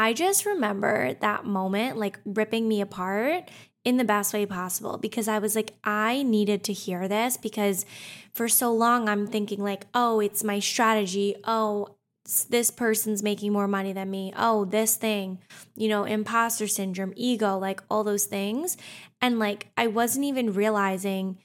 I 0.00 0.14
just 0.14 0.46
remember 0.46 1.12
that 1.20 1.44
moment 1.44 1.98
like 1.98 2.18
ripping 2.24 2.66
me 2.66 2.80
apart 2.80 3.50
in 3.84 3.98
the 3.98 4.04
best 4.04 4.32
way 4.32 4.46
possible 4.46 4.96
because 4.96 5.28
I 5.28 5.38
was 5.38 5.54
like, 5.54 5.74
I 5.84 6.22
needed 6.22 6.64
to 6.64 6.72
hear 6.72 7.06
this 7.06 7.36
because 7.36 7.84
for 8.32 8.48
so 8.48 8.72
long 8.72 9.10
I'm 9.10 9.26
thinking, 9.26 9.62
like, 9.62 9.84
oh, 9.92 10.20
it's 10.20 10.42
my 10.42 10.58
strategy. 10.58 11.36
Oh, 11.44 11.96
this 12.48 12.70
person's 12.70 13.22
making 13.22 13.52
more 13.52 13.68
money 13.68 13.92
than 13.92 14.10
me. 14.10 14.32
Oh, 14.38 14.64
this 14.64 14.96
thing, 14.96 15.38
you 15.76 15.88
know, 15.88 16.04
imposter 16.04 16.66
syndrome, 16.66 17.12
ego, 17.14 17.58
like 17.58 17.82
all 17.90 18.02
those 18.02 18.24
things. 18.24 18.78
And 19.20 19.38
like, 19.38 19.68
I 19.76 19.86
wasn't 19.86 20.24
even 20.24 20.54
realizing 20.54 21.36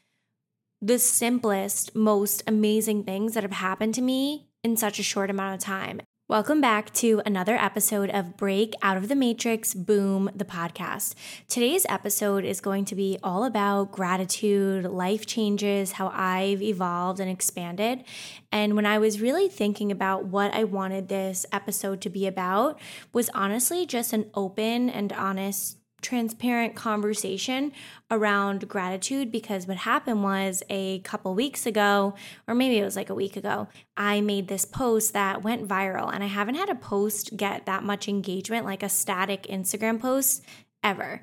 the 0.82 0.98
simplest, 0.98 1.94
most 1.94 2.42
amazing 2.48 3.04
things 3.04 3.34
that 3.34 3.44
have 3.44 3.52
happened 3.52 3.96
to 3.96 4.02
me 4.02 4.48
in 4.64 4.78
such 4.78 4.98
a 4.98 5.04
short 5.04 5.30
amount 5.30 5.56
of 5.56 5.60
time. 5.60 6.00
Welcome 6.28 6.60
back 6.60 6.92
to 6.96 7.22
another 7.24 7.56
episode 7.56 8.10
of 8.10 8.36
Break 8.36 8.74
Out 8.82 8.98
of 8.98 9.10
the 9.10 9.16
Matrix 9.16 9.76
Boom, 9.76 10.28
the 10.34 10.44
podcast. 10.44 11.14
Today's 11.48 11.86
episode 11.88 12.44
is 12.44 12.62
going 12.62 12.86
to 12.86 12.96
be 12.96 13.20
all 13.22 13.44
about 13.44 13.92
gratitude, 13.92 14.86
life 14.86 15.28
changes, 15.28 15.92
how 15.92 16.08
I've 16.08 16.64
evolved 16.64 17.20
and 17.20 17.30
expanded. 17.30 18.06
And 18.52 18.76
when 18.76 18.88
I 18.88 18.98
was 18.98 19.22
really 19.22 19.48
thinking 19.48 19.92
about 19.92 20.26
what 20.26 20.52
I 20.52 20.64
wanted 20.64 21.10
this 21.10 21.46
episode 21.52 22.02
to 22.02 22.10
be 22.10 22.26
about, 22.26 22.80
was 23.14 23.30
honestly 23.36 23.86
just 23.86 24.12
an 24.12 24.32
open 24.34 24.90
and 24.90 25.14
honest 25.14 25.78
transparent 26.06 26.76
conversation 26.76 27.72
around 28.12 28.68
gratitude 28.70 29.32
because 29.32 29.68
what 29.68 29.78
happened 29.78 30.24
was 30.24 30.62
a 30.70 31.00
couple 31.00 31.34
weeks 31.34 31.66
ago, 31.66 32.14
or 32.48 32.54
maybe 32.54 32.78
it 32.78 32.86
was 32.86 32.96
like 32.96 33.10
a 33.10 33.16
week 33.16 33.36
ago, 33.36 33.68
I 33.98 34.22
made 34.22 34.48
this 34.48 34.66
post 34.66 35.14
that 35.14 35.44
went 35.44 35.68
viral. 35.68 36.14
And 36.14 36.24
I 36.24 36.28
haven't 36.28 36.56
had 36.56 36.70
a 36.70 36.76
post 36.76 37.36
get 37.36 37.66
that 37.66 37.84
much 37.84 38.08
engagement, 38.08 38.66
like 38.66 38.84
a 38.84 38.90
static 38.90 39.44
Instagram 39.44 40.00
post, 40.00 40.46
ever. 40.84 41.22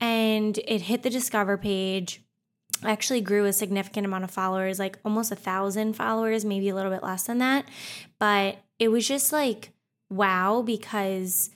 And 0.00 0.58
it 0.58 0.82
hit 0.82 1.04
the 1.04 1.10
Discover 1.10 1.58
page. 1.58 2.20
actually 2.82 3.20
grew 3.20 3.44
a 3.44 3.52
significant 3.52 4.04
amount 4.04 4.24
of 4.24 4.32
followers, 4.32 4.80
like 4.80 4.98
almost 5.04 5.30
a 5.30 5.36
thousand 5.36 5.94
followers, 5.94 6.44
maybe 6.44 6.68
a 6.68 6.74
little 6.74 6.90
bit 6.90 7.04
less 7.04 7.24
than 7.24 7.38
that. 7.38 7.64
But 8.18 8.58
it 8.80 8.88
was 8.88 9.06
just 9.06 9.32
like, 9.32 9.70
wow, 10.10 10.62
because 10.62 11.50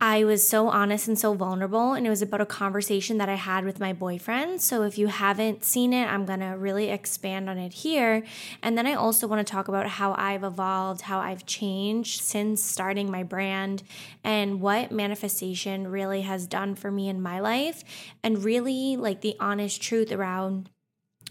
I 0.00 0.22
was 0.22 0.46
so 0.46 0.68
honest 0.68 1.08
and 1.08 1.18
so 1.18 1.34
vulnerable, 1.34 1.92
and 1.92 2.06
it 2.06 2.10
was 2.10 2.22
about 2.22 2.40
a 2.40 2.46
conversation 2.46 3.18
that 3.18 3.28
I 3.28 3.34
had 3.34 3.64
with 3.64 3.80
my 3.80 3.92
boyfriend. 3.92 4.62
So, 4.62 4.84
if 4.84 4.96
you 4.96 5.08
haven't 5.08 5.64
seen 5.64 5.92
it, 5.92 6.06
I'm 6.06 6.24
gonna 6.24 6.56
really 6.56 6.88
expand 6.88 7.50
on 7.50 7.58
it 7.58 7.72
here. 7.72 8.22
And 8.62 8.78
then 8.78 8.86
I 8.86 8.94
also 8.94 9.26
wanna 9.26 9.42
talk 9.42 9.66
about 9.66 9.88
how 9.88 10.14
I've 10.16 10.44
evolved, 10.44 11.00
how 11.00 11.18
I've 11.18 11.46
changed 11.46 12.20
since 12.20 12.62
starting 12.62 13.10
my 13.10 13.24
brand, 13.24 13.82
and 14.22 14.60
what 14.60 14.92
manifestation 14.92 15.88
really 15.88 16.20
has 16.20 16.46
done 16.46 16.76
for 16.76 16.92
me 16.92 17.08
in 17.08 17.20
my 17.20 17.40
life, 17.40 17.82
and 18.22 18.44
really 18.44 18.96
like 18.96 19.20
the 19.20 19.34
honest 19.40 19.82
truth 19.82 20.12
around 20.12 20.70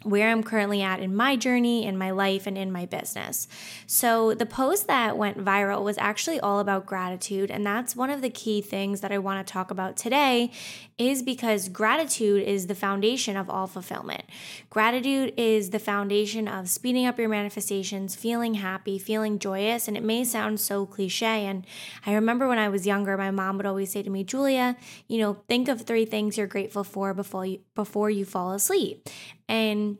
where 0.03 0.29
I'm 0.29 0.43
currently 0.43 0.81
at 0.81 0.99
in 0.99 1.15
my 1.15 1.35
journey, 1.35 1.85
in 1.85 1.97
my 1.97 2.11
life, 2.11 2.47
and 2.47 2.57
in 2.57 2.71
my 2.71 2.85
business. 2.85 3.47
So, 3.87 4.33
the 4.33 4.45
post 4.45 4.87
that 4.87 5.17
went 5.17 5.43
viral 5.43 5.83
was 5.83 5.97
actually 5.97 6.39
all 6.39 6.59
about 6.59 6.85
gratitude. 6.85 7.49
And 7.49 7.65
that's 7.65 7.95
one 7.95 8.09
of 8.09 8.21
the 8.21 8.29
key 8.29 8.61
things 8.61 9.01
that 9.01 9.11
I 9.11 9.17
want 9.17 9.45
to 9.45 9.51
talk 9.51 9.71
about 9.71 9.97
today, 9.97 10.51
is 10.97 11.21
because 11.21 11.69
gratitude 11.69 12.41
is 12.41 12.67
the 12.67 12.75
foundation 12.75 13.37
of 13.37 13.49
all 13.49 13.67
fulfillment. 13.67 14.23
Gratitude 14.69 15.33
is 15.37 15.69
the 15.69 15.79
foundation 15.79 16.47
of 16.47 16.69
speeding 16.69 17.05
up 17.05 17.19
your 17.19 17.29
manifestations, 17.29 18.15
feeling 18.15 18.55
happy, 18.55 18.97
feeling 18.97 19.37
joyous. 19.37 19.87
And 19.87 19.95
it 19.95 20.03
may 20.03 20.23
sound 20.23 20.59
so 20.59 20.85
cliche. 20.87 21.45
And 21.45 21.65
I 22.05 22.13
remember 22.13 22.47
when 22.47 22.57
I 22.57 22.69
was 22.69 22.87
younger, 22.87 23.15
my 23.15 23.29
mom 23.29 23.57
would 23.57 23.67
always 23.67 23.91
say 23.91 24.01
to 24.01 24.09
me, 24.09 24.23
Giulia, 24.23 24.75
you 25.07 25.19
know, 25.19 25.37
think 25.47 25.67
of 25.67 25.81
three 25.81 26.05
things 26.05 26.37
you're 26.37 26.47
grateful 26.47 26.83
for 26.83 27.13
before 27.13 27.45
you, 27.45 27.59
before 27.75 28.09
you 28.09 28.25
fall 28.25 28.53
asleep. 28.53 29.07
And 29.47 29.99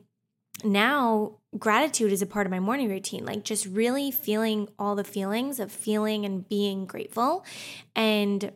now 0.64 1.38
gratitude 1.56 2.12
is 2.12 2.22
a 2.22 2.26
part 2.26 2.46
of 2.46 2.50
my 2.50 2.58
morning 2.58 2.88
routine, 2.88 3.24
like 3.24 3.44
just 3.44 3.66
really 3.66 4.10
feeling 4.10 4.68
all 4.78 4.96
the 4.96 5.04
feelings 5.04 5.60
of 5.60 5.70
feeling 5.70 6.24
and 6.24 6.48
being 6.48 6.86
grateful. 6.86 7.44
And 7.94 8.52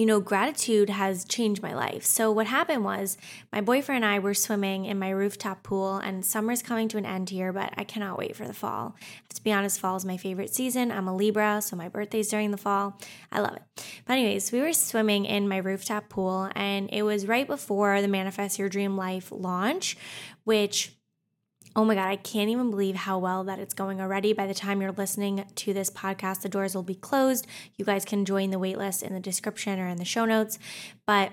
you 0.00 0.06
know, 0.06 0.18
gratitude 0.18 0.88
has 0.88 1.26
changed 1.26 1.62
my 1.62 1.74
life. 1.74 2.06
So, 2.06 2.32
what 2.32 2.46
happened 2.46 2.84
was 2.84 3.18
my 3.52 3.60
boyfriend 3.60 4.02
and 4.02 4.14
I 4.14 4.18
were 4.18 4.32
swimming 4.32 4.86
in 4.86 4.98
my 4.98 5.10
rooftop 5.10 5.62
pool, 5.62 5.96
and 5.96 6.24
summer's 6.24 6.62
coming 6.62 6.88
to 6.88 6.96
an 6.96 7.04
end 7.04 7.28
here, 7.28 7.52
but 7.52 7.74
I 7.76 7.84
cannot 7.84 8.16
wait 8.16 8.34
for 8.34 8.46
the 8.46 8.54
fall. 8.54 8.96
To 9.34 9.42
be 9.42 9.52
honest, 9.52 9.78
fall 9.78 9.96
is 9.96 10.06
my 10.06 10.16
favorite 10.16 10.54
season. 10.54 10.90
I'm 10.90 11.06
a 11.06 11.14
Libra, 11.14 11.60
so 11.60 11.76
my 11.76 11.88
birthday's 11.88 12.30
during 12.30 12.50
the 12.50 12.56
fall. 12.56 12.98
I 13.30 13.40
love 13.40 13.56
it. 13.56 13.62
But, 14.06 14.14
anyways, 14.14 14.50
we 14.52 14.62
were 14.62 14.72
swimming 14.72 15.26
in 15.26 15.46
my 15.46 15.58
rooftop 15.58 16.08
pool, 16.08 16.48
and 16.54 16.88
it 16.90 17.02
was 17.02 17.26
right 17.26 17.46
before 17.46 18.00
the 18.00 18.08
Manifest 18.08 18.58
Your 18.58 18.70
Dream 18.70 18.96
Life 18.96 19.30
launch, 19.30 19.98
which 20.44 20.94
Oh 21.76 21.84
my 21.84 21.94
God, 21.94 22.08
I 22.08 22.16
can't 22.16 22.50
even 22.50 22.70
believe 22.70 22.96
how 22.96 23.18
well 23.18 23.44
that 23.44 23.58
it's 23.58 23.74
going 23.74 24.00
already. 24.00 24.32
By 24.32 24.46
the 24.46 24.54
time 24.54 24.80
you're 24.82 24.92
listening 24.92 25.44
to 25.54 25.72
this 25.72 25.90
podcast, 25.90 26.42
the 26.42 26.48
doors 26.48 26.74
will 26.74 26.82
be 26.82 26.94
closed. 26.96 27.46
You 27.76 27.84
guys 27.84 28.04
can 28.04 28.24
join 28.24 28.50
the 28.50 28.58
waitlist 28.58 29.02
in 29.02 29.14
the 29.14 29.20
description 29.20 29.78
or 29.78 29.86
in 29.86 29.98
the 29.98 30.04
show 30.04 30.24
notes. 30.24 30.58
But 31.06 31.30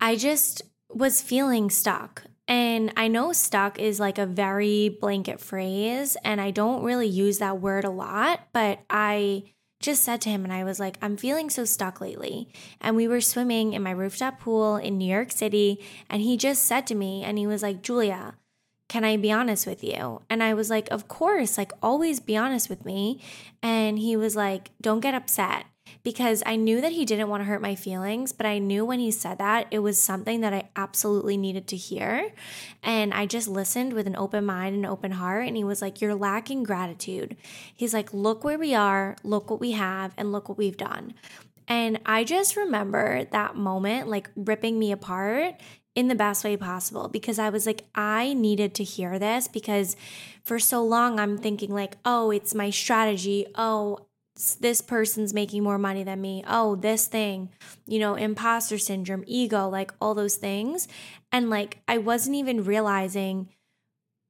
I 0.00 0.16
just 0.16 0.62
was 0.90 1.20
feeling 1.20 1.70
stuck. 1.70 2.22
And 2.46 2.92
I 2.96 3.08
know 3.08 3.34
stuck 3.34 3.78
is 3.78 4.00
like 4.00 4.16
a 4.16 4.24
very 4.24 4.88
blanket 4.88 5.38
phrase, 5.38 6.16
and 6.24 6.40
I 6.40 6.50
don't 6.50 6.82
really 6.82 7.06
use 7.06 7.38
that 7.38 7.60
word 7.60 7.84
a 7.84 7.90
lot, 7.90 8.48
but 8.54 8.80
I 8.88 9.52
just 9.80 10.02
said 10.02 10.22
to 10.22 10.30
him, 10.30 10.44
and 10.44 10.52
I 10.52 10.64
was 10.64 10.80
like, 10.80 10.96
I'm 11.02 11.18
feeling 11.18 11.50
so 11.50 11.66
stuck 11.66 12.00
lately. 12.00 12.48
And 12.80 12.96
we 12.96 13.06
were 13.06 13.20
swimming 13.20 13.74
in 13.74 13.82
my 13.82 13.90
rooftop 13.90 14.40
pool 14.40 14.76
in 14.76 14.96
New 14.96 15.12
York 15.12 15.30
City, 15.30 15.84
and 16.08 16.22
he 16.22 16.38
just 16.38 16.64
said 16.64 16.86
to 16.86 16.94
me, 16.94 17.22
and 17.22 17.36
he 17.36 17.46
was 17.46 17.62
like, 17.62 17.82
Giulia, 17.82 18.34
can 18.88 19.04
I 19.04 19.16
be 19.18 19.30
honest 19.30 19.66
with 19.66 19.84
you? 19.84 20.22
And 20.30 20.42
I 20.42 20.54
was 20.54 20.70
like, 20.70 20.88
Of 20.90 21.08
course, 21.08 21.58
like 21.58 21.72
always 21.82 22.20
be 22.20 22.36
honest 22.36 22.70
with 22.70 22.84
me. 22.84 23.22
And 23.62 23.98
he 23.98 24.16
was 24.16 24.34
like, 24.34 24.70
Don't 24.80 25.00
get 25.00 25.14
upset 25.14 25.66
because 26.02 26.42
I 26.46 26.56
knew 26.56 26.80
that 26.80 26.92
he 26.92 27.04
didn't 27.04 27.28
want 27.28 27.42
to 27.42 27.44
hurt 27.44 27.60
my 27.60 27.74
feelings, 27.74 28.32
but 28.32 28.46
I 28.46 28.58
knew 28.58 28.84
when 28.84 28.98
he 28.98 29.10
said 29.10 29.38
that 29.38 29.66
it 29.70 29.80
was 29.80 30.00
something 30.00 30.40
that 30.40 30.54
I 30.54 30.68
absolutely 30.76 31.36
needed 31.36 31.66
to 31.68 31.76
hear. 31.76 32.32
And 32.82 33.12
I 33.12 33.26
just 33.26 33.48
listened 33.48 33.92
with 33.92 34.06
an 34.06 34.16
open 34.16 34.44
mind 34.46 34.74
and 34.74 34.86
open 34.86 35.12
heart. 35.12 35.46
And 35.46 35.56
he 35.56 35.64
was 35.64 35.82
like, 35.82 36.00
You're 36.00 36.14
lacking 36.14 36.62
gratitude. 36.62 37.36
He's 37.74 37.92
like, 37.92 38.14
Look 38.14 38.42
where 38.42 38.58
we 38.58 38.74
are, 38.74 39.16
look 39.22 39.50
what 39.50 39.60
we 39.60 39.72
have, 39.72 40.12
and 40.16 40.32
look 40.32 40.48
what 40.48 40.58
we've 40.58 40.76
done. 40.76 41.14
And 41.68 42.00
I 42.06 42.24
just 42.24 42.56
remember 42.56 43.24
that 43.32 43.54
moment 43.54 44.08
like 44.08 44.30
ripping 44.34 44.78
me 44.78 44.90
apart 44.90 45.56
in 45.98 46.06
the 46.06 46.14
best 46.14 46.44
way 46.44 46.56
possible 46.56 47.08
because 47.08 47.40
I 47.40 47.50
was 47.50 47.66
like, 47.66 47.82
I 47.92 48.32
needed 48.32 48.72
to 48.76 48.84
hear 48.84 49.18
this 49.18 49.48
because 49.48 49.96
for 50.44 50.60
so 50.60 50.80
long 50.80 51.18
I'm 51.18 51.36
thinking, 51.36 51.74
like, 51.74 51.96
oh, 52.04 52.30
it's 52.30 52.54
my 52.54 52.70
strategy. 52.70 53.48
Oh, 53.56 54.06
this 54.60 54.80
person's 54.80 55.34
making 55.34 55.64
more 55.64 55.76
money 55.76 56.04
than 56.04 56.20
me. 56.20 56.44
Oh, 56.46 56.76
this 56.76 57.08
thing, 57.08 57.50
you 57.84 57.98
know, 57.98 58.14
imposter 58.14 58.78
syndrome, 58.78 59.24
ego, 59.26 59.68
like 59.68 59.92
all 60.00 60.14
those 60.14 60.36
things. 60.36 60.86
And 61.32 61.50
like, 61.50 61.80
I 61.88 61.98
wasn't 61.98 62.36
even 62.36 62.62
realizing 62.62 63.48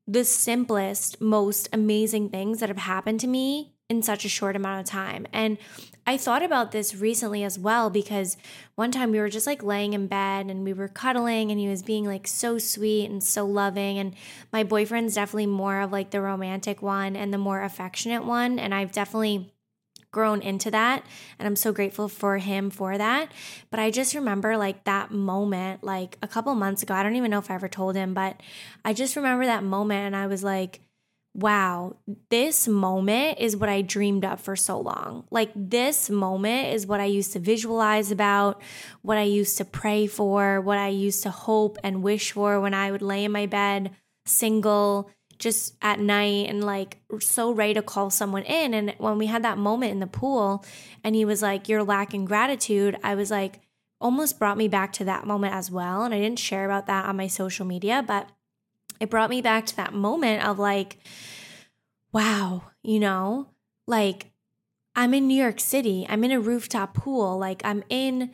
the 0.06 0.24
simplest, 0.24 1.20
most 1.20 1.68
amazing 1.70 2.30
things 2.30 2.60
that 2.60 2.70
have 2.70 2.78
happened 2.78 3.20
to 3.20 3.26
me 3.26 3.74
in 3.88 4.02
such 4.02 4.24
a 4.24 4.28
short 4.28 4.54
amount 4.54 4.80
of 4.80 4.86
time. 4.86 5.26
And 5.32 5.56
I 6.06 6.16
thought 6.16 6.42
about 6.42 6.72
this 6.72 6.94
recently 6.94 7.42
as 7.42 7.58
well 7.58 7.90
because 7.90 8.36
one 8.74 8.90
time 8.90 9.10
we 9.10 9.18
were 9.18 9.28
just 9.28 9.46
like 9.46 9.62
laying 9.62 9.92
in 9.92 10.06
bed 10.06 10.46
and 10.46 10.64
we 10.64 10.72
were 10.72 10.88
cuddling 10.88 11.50
and 11.50 11.58
he 11.58 11.68
was 11.68 11.82
being 11.82 12.06
like 12.06 12.26
so 12.26 12.58
sweet 12.58 13.10
and 13.10 13.22
so 13.22 13.46
loving. 13.46 13.98
And 13.98 14.14
my 14.52 14.62
boyfriend's 14.62 15.14
definitely 15.14 15.46
more 15.46 15.80
of 15.80 15.92
like 15.92 16.10
the 16.10 16.20
romantic 16.20 16.82
one 16.82 17.16
and 17.16 17.32
the 17.32 17.38
more 17.38 17.62
affectionate 17.62 18.24
one. 18.24 18.58
And 18.58 18.74
I've 18.74 18.92
definitely 18.92 19.52
grown 20.10 20.40
into 20.40 20.70
that 20.70 21.04
and 21.38 21.46
I'm 21.46 21.56
so 21.56 21.72
grateful 21.72 22.08
for 22.08 22.38
him 22.38 22.70
for 22.70 22.96
that. 22.96 23.30
But 23.70 23.80
I 23.80 23.90
just 23.90 24.14
remember 24.14 24.56
like 24.56 24.84
that 24.84 25.10
moment 25.10 25.84
like 25.84 26.16
a 26.22 26.28
couple 26.28 26.54
months 26.54 26.82
ago. 26.82 26.94
I 26.94 27.02
don't 27.02 27.16
even 27.16 27.30
know 27.30 27.38
if 27.38 27.50
I 27.50 27.54
ever 27.54 27.68
told 27.68 27.96
him, 27.96 28.14
but 28.14 28.40
I 28.84 28.92
just 28.92 29.16
remember 29.16 29.44
that 29.46 29.62
moment 29.62 30.06
and 30.06 30.16
I 30.16 30.26
was 30.26 30.42
like 30.42 30.80
wow, 31.38 31.94
this 32.30 32.66
moment 32.66 33.38
is 33.38 33.56
what 33.56 33.68
I 33.68 33.80
dreamed 33.80 34.24
of 34.24 34.40
for 34.40 34.56
so 34.56 34.80
long. 34.80 35.24
Like, 35.30 35.52
this 35.54 36.10
moment 36.10 36.74
is 36.74 36.84
what 36.84 36.98
I 36.98 37.04
used 37.04 37.32
to 37.34 37.38
visualize 37.38 38.10
about, 38.10 38.60
what 39.02 39.18
I 39.18 39.22
used 39.22 39.56
to 39.58 39.64
pray 39.64 40.08
for, 40.08 40.60
what 40.60 40.78
I 40.78 40.88
used 40.88 41.22
to 41.22 41.30
hope 41.30 41.78
and 41.84 42.02
wish 42.02 42.32
for 42.32 42.60
when 42.60 42.74
I 42.74 42.90
would 42.90 43.02
lay 43.02 43.24
in 43.24 43.30
my 43.30 43.46
bed 43.46 43.92
single 44.26 45.10
just 45.38 45.76
at 45.80 46.00
night 46.00 46.48
and 46.48 46.64
like 46.64 46.98
so 47.20 47.52
ready 47.52 47.74
to 47.74 47.82
call 47.82 48.10
someone 48.10 48.42
in. 48.42 48.74
And 48.74 48.94
when 48.98 49.16
we 49.16 49.26
had 49.26 49.44
that 49.44 49.58
moment 49.58 49.92
in 49.92 50.00
the 50.00 50.08
pool 50.08 50.64
and 51.04 51.14
he 51.14 51.24
was 51.24 51.40
like, 51.40 51.68
You're 51.68 51.84
lacking 51.84 52.24
gratitude, 52.24 52.98
I 53.04 53.14
was 53.14 53.30
like, 53.30 53.60
almost 54.00 54.40
brought 54.40 54.56
me 54.56 54.66
back 54.66 54.92
to 54.94 55.04
that 55.04 55.26
moment 55.26 55.54
as 55.54 55.70
well. 55.70 56.02
And 56.02 56.12
I 56.12 56.18
didn't 56.18 56.40
share 56.40 56.64
about 56.64 56.86
that 56.86 57.04
on 57.06 57.16
my 57.16 57.28
social 57.28 57.64
media, 57.64 58.02
but 58.04 58.28
it 59.00 59.10
brought 59.10 59.30
me 59.30 59.42
back 59.42 59.66
to 59.66 59.76
that 59.76 59.94
moment 59.94 60.44
of 60.44 60.58
like, 60.58 60.98
wow, 62.12 62.64
you 62.82 63.00
know, 63.00 63.48
like 63.86 64.30
I'm 64.94 65.14
in 65.14 65.26
New 65.26 65.40
York 65.40 65.60
City. 65.60 66.06
I'm 66.08 66.24
in 66.24 66.32
a 66.32 66.40
rooftop 66.40 66.94
pool. 66.94 67.38
Like 67.38 67.62
I'm 67.64 67.84
in 67.88 68.30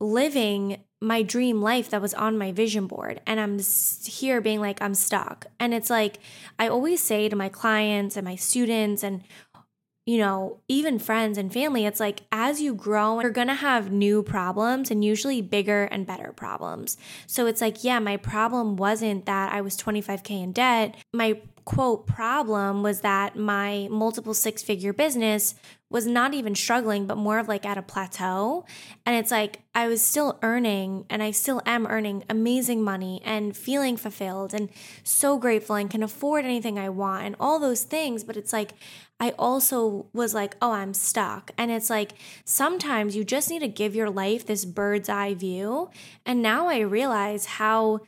living 0.00 0.82
my 1.00 1.22
dream 1.22 1.60
life 1.60 1.90
that 1.90 2.00
was 2.00 2.14
on 2.14 2.38
my 2.38 2.52
vision 2.52 2.86
board. 2.86 3.20
And 3.26 3.38
I'm 3.38 3.60
here 4.04 4.40
being 4.40 4.60
like, 4.60 4.80
I'm 4.80 4.94
stuck. 4.94 5.46
And 5.60 5.74
it's 5.74 5.90
like, 5.90 6.18
I 6.58 6.68
always 6.68 7.00
say 7.00 7.28
to 7.28 7.36
my 7.36 7.48
clients 7.48 8.16
and 8.16 8.24
my 8.24 8.36
students 8.36 9.02
and 9.02 9.22
you 10.06 10.18
know, 10.18 10.58
even 10.68 10.98
friends 10.98 11.38
and 11.38 11.52
family, 11.52 11.86
it's 11.86 12.00
like 12.00 12.22
as 12.30 12.60
you 12.60 12.74
grow, 12.74 13.20
you're 13.20 13.30
gonna 13.30 13.54
have 13.54 13.90
new 13.90 14.22
problems 14.22 14.90
and 14.90 15.04
usually 15.04 15.40
bigger 15.40 15.84
and 15.84 16.06
better 16.06 16.32
problems. 16.32 16.98
So 17.26 17.46
it's 17.46 17.60
like, 17.60 17.82
yeah, 17.84 17.98
my 18.00 18.18
problem 18.18 18.76
wasn't 18.76 19.24
that 19.26 19.52
I 19.52 19.62
was 19.62 19.76
25K 19.76 20.42
in 20.42 20.52
debt. 20.52 20.94
My 21.12 21.40
quote 21.64 22.06
problem 22.06 22.82
was 22.82 23.00
that 23.00 23.36
my 23.36 23.88
multiple 23.90 24.34
six 24.34 24.62
figure 24.62 24.92
business 24.92 25.54
was 25.90 26.06
not 26.06 26.34
even 26.34 26.54
struggling, 26.54 27.06
but 27.06 27.16
more 27.16 27.38
of 27.38 27.46
like 27.46 27.64
at 27.64 27.78
a 27.78 27.82
plateau. 27.82 28.64
And 29.06 29.16
it's 29.16 29.30
like 29.30 29.60
I 29.74 29.86
was 29.86 30.02
still 30.02 30.38
earning 30.42 31.06
and 31.08 31.22
I 31.22 31.30
still 31.30 31.62
am 31.64 31.86
earning 31.86 32.24
amazing 32.28 32.82
money 32.82 33.22
and 33.24 33.56
feeling 33.56 33.96
fulfilled 33.96 34.52
and 34.52 34.70
so 35.04 35.38
grateful 35.38 35.76
and 35.76 35.88
can 35.88 36.02
afford 36.02 36.44
anything 36.44 36.78
I 36.78 36.88
want 36.88 37.26
and 37.26 37.36
all 37.38 37.60
those 37.60 37.84
things. 37.84 38.24
But 38.24 38.36
it's 38.36 38.52
like 38.52 38.72
I 39.20 39.30
also 39.38 40.06
was 40.12 40.34
like, 40.34 40.56
oh, 40.60 40.72
I'm 40.72 40.94
stuck. 40.94 41.52
And 41.56 41.70
it's 41.70 41.90
like 41.90 42.14
sometimes 42.44 43.14
you 43.14 43.22
just 43.24 43.48
need 43.48 43.60
to 43.60 43.68
give 43.68 43.94
your 43.94 44.10
life 44.10 44.44
this 44.44 44.64
bird's 44.64 45.08
eye 45.08 45.34
view. 45.34 45.90
And 46.26 46.42
now 46.42 46.66
I 46.68 46.80
realize 46.80 47.46
how 47.46 48.00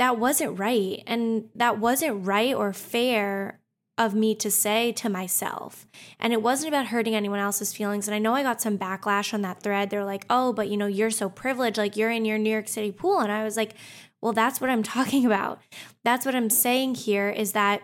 that 0.00 0.18
wasn't 0.18 0.58
right. 0.58 1.02
And 1.06 1.50
that 1.54 1.78
wasn't 1.78 2.26
right 2.26 2.54
or 2.54 2.72
fair 2.72 3.60
of 3.98 4.14
me 4.14 4.34
to 4.36 4.50
say 4.50 4.92
to 4.92 5.10
myself. 5.10 5.86
And 6.18 6.32
it 6.32 6.40
wasn't 6.40 6.68
about 6.68 6.86
hurting 6.86 7.14
anyone 7.14 7.38
else's 7.38 7.74
feelings. 7.74 8.08
And 8.08 8.14
I 8.14 8.18
know 8.18 8.34
I 8.34 8.42
got 8.42 8.62
some 8.62 8.78
backlash 8.78 9.34
on 9.34 9.42
that 9.42 9.62
thread. 9.62 9.90
They're 9.90 10.06
like, 10.06 10.24
oh, 10.30 10.54
but 10.54 10.70
you 10.70 10.78
know, 10.78 10.86
you're 10.86 11.10
so 11.10 11.28
privileged. 11.28 11.76
Like 11.76 11.98
you're 11.98 12.10
in 12.10 12.24
your 12.24 12.38
New 12.38 12.48
York 12.48 12.66
City 12.66 12.90
pool. 12.90 13.18
And 13.20 13.30
I 13.30 13.44
was 13.44 13.58
like, 13.58 13.74
well, 14.22 14.32
that's 14.32 14.58
what 14.58 14.70
I'm 14.70 14.82
talking 14.96 15.26
about. 15.26 15.60
That's 16.02 16.24
what 16.24 16.34
I'm 16.34 16.48
saying 16.48 16.94
here 16.94 17.28
is 17.28 17.52
that 17.52 17.82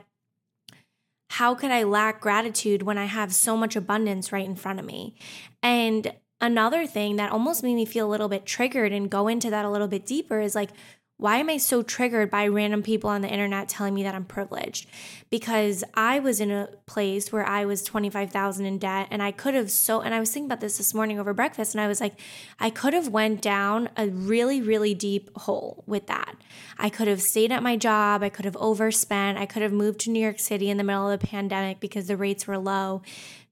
how 1.29 1.55
could 1.55 1.71
I 1.71 1.83
lack 1.83 2.23
gratitude 2.23 2.83
when 2.83 2.97
I 2.97 3.05
have 3.05 3.35
so 3.35 3.59
much 3.59 3.77
abundance 3.77 4.33
right 4.33 4.47
in 4.47 4.57
front 4.57 4.81
of 4.81 4.87
me? 4.87 5.17
And 5.63 6.15
another 6.41 6.87
thing 6.87 7.17
that 7.17 7.31
almost 7.31 7.63
made 7.63 7.75
me 7.75 7.85
feel 7.85 8.07
a 8.07 8.09
little 8.09 8.31
bit 8.31 8.47
triggered 8.47 8.93
and 8.93 9.11
go 9.11 9.29
into 9.29 9.51
that 9.51 9.67
a 9.67 9.71
little 9.71 9.89
bit 9.89 10.07
deeper 10.07 10.41
is 10.41 10.55
like, 10.55 10.71
why 11.19 11.39
am 11.39 11.49
I 11.49 11.57
so 11.57 11.83
triggered 11.83 12.31
by 12.31 12.47
random 12.47 12.83
people 12.83 13.09
on 13.09 13.23
the 13.23 13.29
internet 13.29 13.71
telling 13.71 13.95
me 13.95 14.03
that 14.03 14.15
I'm 14.15 14.27
privileged? 14.27 14.87
Because 15.31 15.83
I 15.95 16.19
was 16.19 16.41
in 16.41 16.51
a 16.51 16.69
place 16.85 17.33
where 17.33 17.47
I 17.47 17.65
was 17.65 17.83
25,000 17.83 18.67
in 18.67 18.79
debt 18.79 19.09
and 19.11 19.23
I 19.23 19.33
could 19.33 19.55
have 19.55 19.71
so 19.71 20.03
and 20.03 20.15
I 20.15 20.21
was 20.21 20.31
thinking 20.31 20.49
about 20.49 20.61
this 20.61 20.77
this 20.77 20.93
morning 20.93 21.19
over 21.19 21.33
breakfast 21.33 21.75
and 21.75 21.81
I 21.81 21.89
was 21.89 22.03
like 22.03 22.21
I 22.61 22.69
could 22.69 22.93
have 22.93 23.09
went 23.09 23.41
down 23.41 23.89
a 23.97 24.09
really 24.09 24.61
really 24.61 24.93
deep 24.93 25.31
hole 25.37 25.85
with 25.87 26.07
that. 26.09 26.37
I 26.79 26.91
could 26.91 27.09
have 27.09 27.23
stayed 27.23 27.51
at 27.51 27.63
my 27.63 27.77
job, 27.77 28.23
I 28.23 28.29
could 28.29 28.45
have 28.45 28.57
overspent, 28.57 29.39
I 29.39 29.47
could 29.47 29.63
have 29.63 29.73
moved 29.73 30.01
to 30.01 30.11
New 30.11 30.21
York 30.21 30.39
City 30.39 30.69
in 30.69 30.77
the 30.77 30.85
middle 30.85 31.11
of 31.11 31.19
the 31.19 31.27
pandemic 31.27 31.81
because 31.81 32.09
the 32.09 32.17
rates 32.19 32.47
were 32.47 32.59
low, 32.59 33.01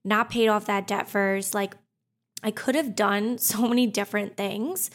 not 0.05 0.29
paid 0.29 0.49
off 0.49 0.67
that 0.67 0.87
debt 0.87 1.09
first. 1.09 1.55
Like 1.55 1.75
I 2.43 2.51
could 2.51 2.75
have 2.75 2.95
done 2.95 3.39
so 3.39 3.67
many 3.67 3.87
different 3.87 4.37
things. 4.37 4.91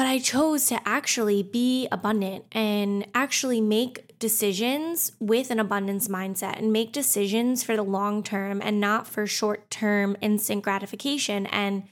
But 0.00 0.06
I 0.06 0.18
chose 0.18 0.64
to 0.68 0.80
actually 0.88 1.42
be 1.42 1.86
abundant 1.92 2.46
and 2.52 3.06
actually 3.14 3.60
make 3.60 4.18
decisions 4.18 5.12
with 5.20 5.50
an 5.50 5.60
abundance 5.60 6.08
mindset 6.08 6.58
and 6.58 6.72
make 6.72 6.94
decisions 6.94 7.62
for 7.62 7.76
the 7.76 7.82
long 7.82 8.22
term 8.22 8.62
and 8.64 8.80
not 8.80 9.06
for 9.06 9.26
short 9.26 9.68
term 9.68 10.16
instant 10.22 10.62
gratification. 10.62 11.44
And 11.48 11.82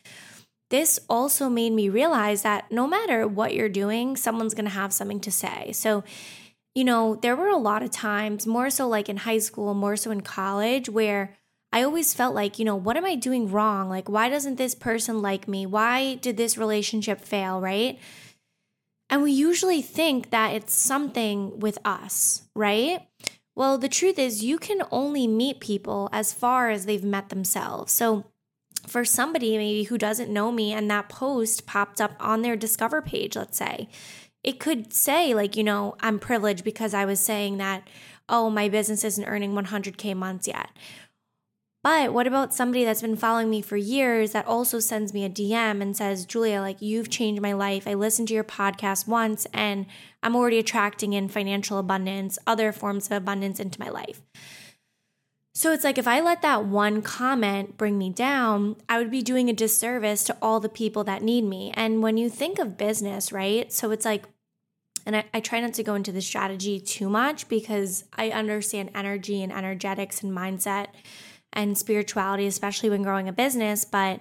this 0.70 0.99
also 1.10 1.50
made 1.50 1.75
me 1.75 1.90
realize 1.90 2.40
that 2.40 2.72
no 2.72 2.87
matter 2.87 3.28
what 3.28 3.52
you're 3.52 3.69
doing, 3.69 4.16
someone's 4.16 4.55
going 4.55 4.64
to 4.64 4.70
have 4.70 4.94
something 4.94 5.20
to 5.20 5.31
say. 5.31 5.72
So, 5.72 6.02
you 6.75 6.84
know, 6.84 7.14
there 7.14 7.37
were 7.37 7.50
a 7.50 7.58
lot 7.58 7.82
of 7.82 7.90
times, 7.90 8.46
more 8.46 8.70
so 8.70 8.88
like 8.88 9.10
in 9.10 9.19
high 9.19 9.37
school, 9.37 9.75
more 9.75 9.96
so 9.96 10.10
in 10.10 10.22
college, 10.22 10.88
where 10.88 11.37
I 11.73 11.82
always 11.82 12.15
felt 12.15 12.35
like, 12.35 12.59
you 12.59 12.65
know, 12.65 12.76
what 12.76 12.97
am 12.97 13.05
I 13.05 13.15
doing 13.15 13.50
wrong? 13.50 13.88
Like, 13.88 14.09
why 14.09 14.29
doesn't 14.29 14.56
this 14.56 14.75
person 14.75 15.20
like 15.20 15.47
me? 15.47 15.67
Why 15.67 16.15
did 16.15 16.37
this 16.37 16.56
relationship 16.56 17.20
fail, 17.20 17.61
right? 17.61 17.99
And 19.11 19.23
we 19.23 19.32
usually 19.32 19.82
think 19.82 20.31
that 20.31 20.55
it's 20.55 20.73
something 20.73 21.61
with 21.61 21.79
us, 21.85 22.43
right? 22.55 23.06
Well, 23.55 23.76
the 23.76 23.88
truth 23.88 24.19
is, 24.19 24.44
you 24.44 24.59
can 24.59 24.82
only 24.91 25.26
meet 25.26 25.61
people 25.61 26.09
as 26.12 26.32
far 26.32 26.70
as 26.70 26.87
they've 26.87 27.05
met 27.05 27.29
themselves. 27.29 27.93
So, 27.93 28.25
for 28.87 29.05
somebody 29.05 29.59
maybe 29.59 29.82
who 29.85 29.99
doesn't 29.99 30.32
know 30.32 30.53
me 30.53 30.73
and 30.73 30.91
that 30.91 31.09
post 31.09 31.67
popped 31.67 32.00
up 32.00 32.12
on 32.20 32.43
their 32.43 32.56
Discover 32.56 33.03
page, 33.03 33.37
let's 33.37 33.59
say, 33.59 33.88
it 34.44 34.61
could 34.61 34.93
say, 34.93 35.35
like, 35.35 35.56
you 35.56 35.65
know, 35.65 35.97
I'm 36.00 36.19
privileged 36.19 36.65
because 36.65 36.94
I 36.94 37.05
was 37.05 37.20
saying 37.20 37.59
that, 37.59 37.88
oh, 38.29 38.49
my 38.49 38.69
business 38.69 39.05
isn't 39.05 39.25
earning 39.25 39.53
100K 39.53 40.15
months 40.15 40.47
yet. 40.47 40.70
But 41.88 42.12
what 42.12 42.26
about 42.26 42.52
somebody 42.52 42.85
that's 42.85 43.00
been 43.00 43.17
following 43.17 43.49
me 43.49 43.62
for 43.62 43.79
years 43.79 44.32
that 44.32 44.46
also 44.46 44.79
sends 44.79 45.14
me 45.14 45.25
a 45.25 45.31
DM 45.31 45.81
and 45.81 45.96
says, 45.96 46.26
Giulia, 46.26 46.61
like 46.61 46.82
you've 46.82 47.08
changed 47.08 47.40
my 47.40 47.55
life. 47.55 47.88
I 47.88 47.94
listened 47.94 48.29
to 48.29 48.35
your 48.35 48.44
podcast 48.44 49.08
once 49.08 49.46
and 49.55 49.87
I'm 50.23 50.37
already 50.37 50.58
attracting 50.58 51.14
in 51.14 51.31
financial 51.31 51.79
abundance, 51.79 52.38
other 52.46 52.73
forms 52.73 53.06
of 53.06 53.12
abundance 53.12 53.58
into 53.58 53.81
my 53.81 53.88
life. 53.88 54.20
So 55.55 55.73
it's 55.73 55.82
like 55.82 55.96
if 55.96 56.06
I 56.06 56.20
let 56.20 56.43
that 56.43 56.67
one 56.67 57.00
comment 57.00 57.79
bring 57.79 57.96
me 57.96 58.11
down, 58.11 58.76
I 58.87 58.99
would 58.99 59.11
be 59.11 59.23
doing 59.23 59.49
a 59.49 59.55
disservice 59.55 60.25
to 60.25 60.37
all 60.43 60.61
the 60.61 60.69
people 60.69 61.05
that 61.05 61.23
need 61.23 61.44
me. 61.44 61.73
And 61.75 62.02
when 62.02 62.19
you 62.19 62.29
think 62.29 62.58
of 62.58 62.76
business, 62.76 63.32
right? 63.32 63.73
So 63.73 63.93
it's 63.93 64.05
like, 64.05 64.26
and 65.06 65.17
I, 65.17 65.25
I 65.32 65.41
try 65.41 65.58
not 65.61 65.73
to 65.73 65.82
go 65.82 65.94
into 65.94 66.12
the 66.12 66.20
strategy 66.20 66.81
too 66.81 67.08
much 67.08 67.49
because 67.49 68.05
I 68.12 68.29
understand 68.29 68.91
energy 68.94 69.43
and 69.43 69.50
energetics 69.50 70.23
and 70.23 70.37
mindset 70.37 70.88
and 71.52 71.76
spirituality, 71.76 72.46
especially 72.46 72.90
when 72.90 73.02
growing 73.02 73.28
a 73.28 73.32
business. 73.32 73.84
But, 73.84 74.20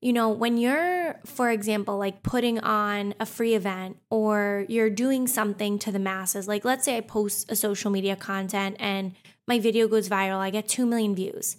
you 0.00 0.12
know, 0.12 0.28
when 0.28 0.56
you're, 0.56 1.20
for 1.24 1.50
example, 1.50 1.96
like 1.96 2.22
putting 2.22 2.58
on 2.60 3.14
a 3.18 3.26
free 3.26 3.54
event 3.54 3.98
or 4.10 4.66
you're 4.68 4.90
doing 4.90 5.26
something 5.26 5.78
to 5.80 5.92
the 5.92 5.98
masses, 5.98 6.48
like 6.48 6.64
let's 6.64 6.84
say 6.84 6.96
I 6.96 7.00
post 7.00 7.50
a 7.50 7.56
social 7.56 7.90
media 7.90 8.16
content 8.16 8.76
and 8.78 9.12
my 9.46 9.58
video 9.58 9.88
goes 9.88 10.08
viral, 10.08 10.38
I 10.38 10.50
get 10.50 10.68
2 10.68 10.86
million 10.86 11.14
views, 11.14 11.58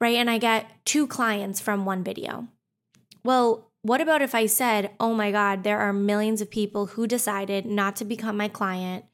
right? 0.00 0.16
And 0.16 0.30
I 0.30 0.38
get 0.38 0.70
two 0.84 1.06
clients 1.06 1.60
from 1.60 1.84
one 1.84 2.02
video. 2.02 2.48
Well, 3.24 3.70
what 3.82 4.00
about 4.00 4.20
if 4.22 4.34
I 4.34 4.46
said, 4.46 4.90
oh 5.00 5.14
my 5.14 5.30
God, 5.30 5.62
there 5.62 5.78
are 5.78 5.92
millions 5.92 6.40
of 6.40 6.50
people 6.50 6.86
who 6.86 7.06
decided 7.06 7.64
not 7.64 7.96
to 7.96 8.04
become 8.04 8.36
my 8.36 8.48
client 8.48 9.04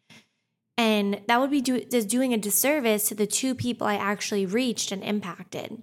and 0.78 1.21
that 1.26 1.40
would 1.40 1.50
be 1.50 1.61
do, 1.61 1.80
just 1.80 2.09
doing 2.09 2.35
a 2.35 2.38
disservice 2.38 3.09
to 3.09 3.14
the 3.14 3.26
two 3.26 3.54
people 3.54 3.87
I 3.87 3.95
actually 3.95 4.47
reached 4.47 4.92
and 4.92 5.02
impacted. 5.02 5.83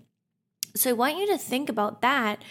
So 0.76 0.90
I 0.90 0.94
want 0.94 1.18
you 1.18 1.28
to 1.28 1.38
think 1.38 1.70
about 1.70 2.02
that 2.02 2.42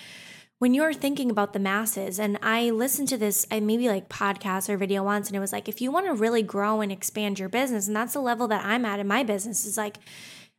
when 0.58 0.74
you're 0.74 0.92
thinking 0.92 1.28
about 1.28 1.52
the 1.52 1.58
masses. 1.58 2.20
And 2.20 2.38
I 2.40 2.70
listened 2.70 3.08
to 3.08 3.18
this, 3.18 3.46
I 3.50 3.58
maybe 3.58 3.88
like 3.88 4.08
podcast 4.08 4.68
or 4.68 4.76
video 4.76 5.02
once, 5.02 5.28
and 5.28 5.36
it 5.36 5.40
was 5.40 5.52
like, 5.52 5.68
if 5.68 5.80
you 5.80 5.90
want 5.90 6.06
to 6.06 6.14
really 6.14 6.42
grow 6.42 6.80
and 6.80 6.92
expand 6.92 7.38
your 7.38 7.48
business, 7.48 7.88
and 7.88 7.96
that's 7.96 8.12
the 8.12 8.20
level 8.20 8.46
that 8.48 8.64
I'm 8.64 8.84
at 8.84 9.00
in 9.00 9.08
my 9.08 9.24
business, 9.24 9.66
is 9.66 9.76
like, 9.76 9.98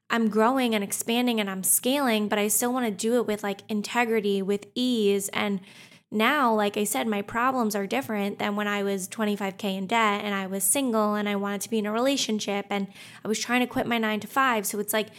I'm 0.10 0.30
growing 0.30 0.75
and 0.75 0.84
expanding 0.84 1.40
and 1.40 1.50
I'm 1.50 1.63
scaling, 1.63 2.28
but 2.28 2.38
I 2.38 2.50
still 2.50 2.74
want 2.74 2.86
to 2.86 2.92
do 2.92 3.16
it 3.16 3.25
with 3.25 3.44
like 3.44 3.62
integrity, 3.70 4.42
with 4.42 4.68
ease, 4.75 5.30
and 5.30 5.62
now, 6.13 6.53
like 6.53 6.77
I 6.77 6.84
said, 6.84 7.08
my 7.08 7.22
problems 7.22 7.75
are 7.75 7.88
different 7.88 8.39
than 8.39 8.55
when 8.55 8.67
I 8.67 8.84
was 8.84 9.08
25K 9.08 9.77
in 9.77 9.88
debt 9.88 10.24
and 10.24 10.34
I 10.34 10.46
was 10.48 10.63
single 10.63 11.15
and 11.15 11.27
I 11.27 11.36
wanted 11.36 11.62
to 11.62 11.70
be 11.70 11.79
in 11.79 11.86
a 11.86 11.91
relationship 11.91 12.67
and 12.70 12.88
I 13.25 13.27
was 13.27 13.39
trying 13.39 13.62
to 13.62 13.67
quit 13.67 13.88
my 13.88 13.98
nine 13.98 14.20
to 14.20 14.27
five. 14.27 14.65
So 14.65 14.79
it's 14.79 14.93
like 14.93 15.10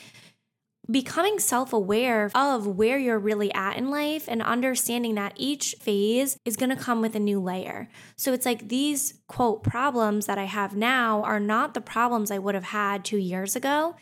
becoming 0.90 1.38
self 1.38 1.72
aware 1.72 2.30
of 2.34 2.66
where 2.66 2.98
you're 2.98 3.18
really 3.18 3.52
at 3.54 3.76
in 3.76 3.90
life 3.90 4.26
and 4.28 4.42
understanding 4.42 5.14
that 5.16 5.32
each 5.36 5.74
phase 5.80 6.38
is 6.44 6.56
going 6.56 6.70
to 6.70 6.76
come 6.76 7.00
with 7.00 7.16
a 7.16 7.20
new 7.20 7.40
layer. 7.40 7.88
So 8.16 8.32
it's 8.32 8.46
like 8.46 8.68
these 8.68 9.14
quote 9.26 9.62
problems 9.62 10.26
that 10.26 10.38
I 10.38 10.44
have 10.44 10.76
now 10.76 11.22
are 11.22 11.40
not 11.40 11.74
the 11.74 11.80
problems 11.80 12.30
I 12.30 12.38
would 12.38 12.54
have 12.54 12.64
had 12.64 13.04
two 13.04 13.18
years 13.18 13.56
ago. 13.56 13.96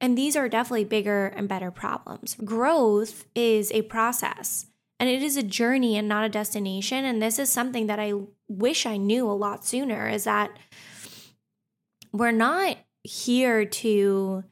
And 0.00 0.16
these 0.16 0.36
are 0.36 0.48
definitely 0.48 0.84
bigger 0.84 1.26
and 1.26 1.48
better 1.48 1.70
problems. 1.70 2.36
Growth 2.44 3.24
is 3.34 3.72
a 3.72 3.82
process. 3.82 4.66
And 4.98 5.08
it 5.08 5.22
is 5.22 5.36
a 5.36 5.42
journey 5.42 5.96
and 5.96 6.08
not 6.08 6.24
a 6.24 6.28
destination. 6.28 7.04
And 7.04 7.20
this 7.20 7.38
is 7.38 7.50
something 7.50 7.86
that 7.86 7.98
I 7.98 8.14
wish 8.48 8.86
I 8.86 8.96
knew 8.96 9.30
a 9.30 9.32
lot 9.32 9.64
sooner 9.64 10.08
is 10.08 10.24
that 10.24 10.56
we're 12.12 12.30
not 12.30 12.78
here 13.02 13.64
to 13.64 14.44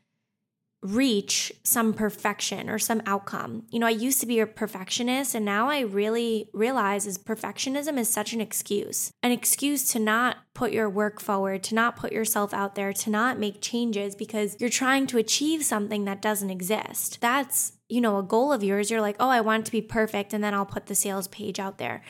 reach 0.84 1.50
some 1.62 1.94
perfection 1.94 2.68
or 2.68 2.78
some 2.78 3.00
outcome. 3.06 3.62
You 3.70 3.78
know, 3.78 3.86
I 3.86 3.90
used 3.90 4.20
to 4.20 4.26
be 4.26 4.38
a 4.38 4.46
perfectionist 4.46 5.34
and 5.34 5.42
now 5.42 5.70
I 5.70 5.80
really 5.80 6.50
realize 6.52 7.06
is 7.06 7.16
perfectionism 7.16 7.98
is 7.98 8.10
such 8.10 8.34
an 8.34 8.40
excuse. 8.42 9.10
An 9.22 9.32
excuse 9.32 9.90
to 9.92 9.98
not 9.98 10.36
put 10.52 10.72
your 10.72 10.90
work 10.90 11.22
forward, 11.22 11.62
to 11.64 11.74
not 11.74 11.96
put 11.96 12.12
yourself 12.12 12.52
out 12.52 12.74
there, 12.74 12.92
to 12.92 13.08
not 13.08 13.38
make 13.38 13.62
changes 13.62 14.14
because 14.14 14.56
you're 14.60 14.68
trying 14.68 15.06
to 15.06 15.16
achieve 15.16 15.64
something 15.64 16.04
that 16.04 16.20
doesn't 16.20 16.50
exist. 16.50 17.18
That's, 17.22 17.72
you 17.88 18.02
know, 18.02 18.18
a 18.18 18.22
goal 18.22 18.52
of 18.52 18.62
yours. 18.62 18.90
You're 18.90 19.00
like, 19.00 19.16
"Oh, 19.18 19.30
I 19.30 19.40
want 19.40 19.62
it 19.62 19.66
to 19.66 19.72
be 19.72 19.80
perfect 19.80 20.34
and 20.34 20.44
then 20.44 20.52
I'll 20.52 20.66
put 20.66 20.86
the 20.86 20.94
sales 20.94 21.28
page 21.28 21.58
out 21.58 21.78
there." 21.78 22.02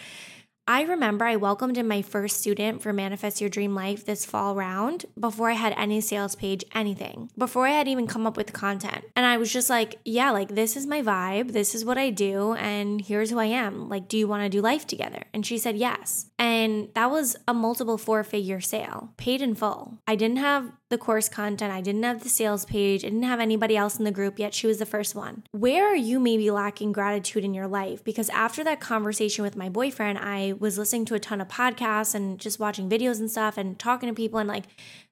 I 0.67 0.83
remember 0.83 1.27
I 1.27 1.37
welcomed 1.37 1.77
in 1.77 1.87
my 1.87 2.01
first 2.01 2.39
student 2.39 2.81
for 2.81 2.91
Manifest 2.91 3.39
Your 3.39 3.51
Dream 3.51 3.75
Life 3.75 4.07
this 4.07 4.25
fall 4.25 4.55
round 4.55 5.05
before 5.19 5.51
I 5.51 5.55
had 5.55 5.75
any 5.77 6.01
sales 6.01 6.35
page, 6.35 6.65
anything, 6.75 7.31
before 7.37 7.67
I 7.67 7.73
had 7.73 7.87
even 7.87 8.07
come 8.07 8.27
up 8.27 8.39
with 8.39 8.55
content. 8.55 9.05
And 9.15 9.27
I 9.27 9.37
was 9.37 9.53
just 9.53 9.69
like, 9.69 9.97
yeah, 10.07 10.31
like 10.31 10.55
this 10.55 10.75
is 10.75 10.87
my 10.87 11.03
vibe, 11.03 11.53
this 11.53 11.75
is 11.75 11.85
what 11.85 11.99
I 11.99 12.09
do, 12.09 12.55
and 12.55 13.03
here's 13.03 13.29
who 13.29 13.39
I 13.39 13.47
am. 13.47 13.91
Like, 13.91 14.09
do 14.09 14.17
you 14.17 14.27
want 14.27 14.43
to 14.43 14.49
do 14.49 14.63
life 14.63 14.87
together? 14.87 15.25
And 15.35 15.45
she 15.45 15.59
said 15.59 15.77
yes. 15.77 16.31
And 16.39 16.89
that 16.95 17.11
was 17.11 17.37
a 17.47 17.53
multiple 17.53 17.99
four 17.99 18.25
figure 18.25 18.63
sale, 18.63 19.13
paid 19.19 19.43
in 19.43 19.55
full. 19.55 19.99
I 20.09 20.17
didn't 20.17 20.39
have 20.39 20.73
the 20.89 20.99
course 20.99 21.29
content. 21.29 21.73
I 21.73 21.81
didn't 21.81 22.05
have 22.05 22.23
the 22.23 22.29
sales 22.29 22.65
page. 22.65 23.05
I 23.05 23.09
didn't 23.09 23.25
have 23.25 23.41
anybody 23.41 23.77
else 23.77 23.99
in 23.99 24.05
the 24.05 24.13
group 24.13 24.39
yet. 24.39 24.55
She 24.55 24.67
was 24.67 24.79
the 24.79 24.87
first 24.87 25.15
one. 25.15 25.43
Where 25.51 25.87
are 25.87 25.97
you 25.97 26.21
maybe 26.21 26.51
lacking 26.51 26.93
gratitude 26.93 27.45
in 27.45 27.53
your 27.53 27.67
life? 27.67 28.05
Because 28.05 28.29
after 28.31 28.63
that 28.65 28.81
conversation 28.81 29.43
with 29.43 29.57
my 29.57 29.69
boyfriend, 29.69 30.19
I 30.19 30.54
was 30.59 30.79
listening 30.79 31.05
to 31.07 31.15
a 31.15 31.19
ton 31.19 31.41
of 31.41 31.49
podcasts 31.49 32.15
and 32.15 32.39
just 32.39 32.59
watching 32.59 32.89
videos 32.89 33.19
and 33.19 33.31
stuff 33.31 33.57
and 33.57 33.79
talking 33.79 34.09
to 34.09 34.15
people 34.15 34.39
and 34.39 34.49
like 34.49 34.65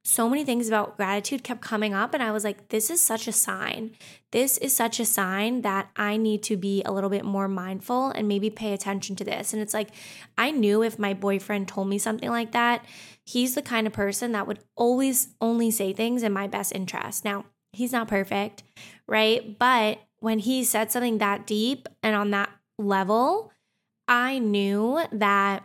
so 0.04 0.28
many 0.28 0.44
things 0.44 0.68
about 0.68 0.96
gratitude 0.96 1.44
kept 1.44 1.60
coming 1.60 1.94
up 1.94 2.12
and 2.14 2.22
I 2.22 2.32
was 2.32 2.44
like 2.44 2.68
this 2.68 2.90
is 2.90 3.00
such 3.00 3.28
a 3.28 3.32
sign. 3.32 3.92
This 4.30 4.58
is 4.58 4.74
such 4.74 4.98
a 4.98 5.04
sign 5.04 5.62
that 5.62 5.90
I 5.96 6.16
need 6.16 6.42
to 6.44 6.56
be 6.56 6.82
a 6.84 6.92
little 6.92 7.10
bit 7.10 7.24
more 7.24 7.48
mindful 7.48 8.08
and 8.10 8.26
maybe 8.28 8.50
pay 8.50 8.72
attention 8.72 9.16
to 9.16 9.24
this. 9.24 9.52
And 9.52 9.60
it's 9.60 9.74
like 9.74 9.90
I 10.36 10.50
knew 10.50 10.82
if 10.82 10.98
my 10.98 11.14
boyfriend 11.14 11.68
told 11.68 11.88
me 11.88 11.98
something 11.98 12.30
like 12.30 12.52
that, 12.52 12.84
he's 13.24 13.54
the 13.54 13.62
kind 13.62 13.86
of 13.86 13.92
person 13.92 14.32
that 14.32 14.46
would 14.46 14.60
always 14.76 15.34
only 15.40 15.70
say 15.70 15.92
things 15.92 16.22
in 16.22 16.32
my 16.32 16.46
best 16.46 16.74
interest. 16.74 17.24
Now, 17.24 17.44
he's 17.72 17.92
not 17.92 18.08
perfect, 18.08 18.62
right? 19.06 19.58
But 19.58 20.00
when 20.20 20.38
he 20.38 20.64
said 20.64 20.92
something 20.92 21.18
that 21.18 21.46
deep 21.46 21.88
and 22.02 22.14
on 22.14 22.30
that 22.30 22.50
level, 22.78 23.52
I 24.08 24.38
knew 24.38 25.00
that 25.12 25.64